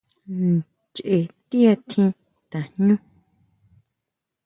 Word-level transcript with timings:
Ncheé 0.39 1.23
ti 1.49 1.57
atji 1.71 2.03
tajñu. 2.51 2.95